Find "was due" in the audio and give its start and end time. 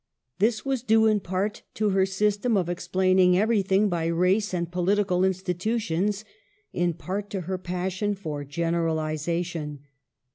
0.65-1.05